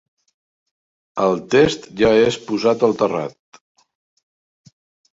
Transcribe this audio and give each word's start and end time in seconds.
El 1.25 1.37
test 1.57 1.87
ja 2.01 2.11
és 2.23 2.41
posat 2.49 2.89
al 2.91 2.99
terrat. 3.05 3.63